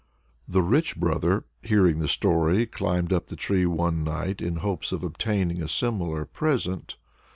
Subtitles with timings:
[0.47, 5.03] The rich brother, hearing the story, climbed up the tree one night in hopes of
[5.03, 6.97] obtaining a similar present.